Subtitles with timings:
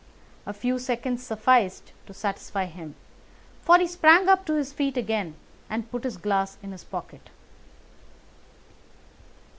[0.47, 2.95] A few seconds sufficed to satisfy him,
[3.61, 5.35] for he sprang to his feet again
[5.69, 7.29] and put his glass in his pocket.